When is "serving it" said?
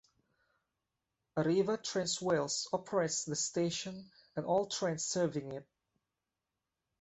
5.05-5.67